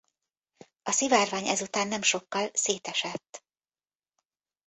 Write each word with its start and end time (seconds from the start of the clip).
A 0.83 0.91
szivárvány 0.91 1.47
ezután 1.47 1.87
nem 1.87 2.01
sokkal 2.01 2.49
szétesett. 2.53 3.43